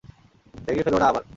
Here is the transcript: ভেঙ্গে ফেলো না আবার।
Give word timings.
ভেঙ্গে 0.65 0.83
ফেলো 0.83 0.97
না 0.99 1.07
আবার। 1.07 1.23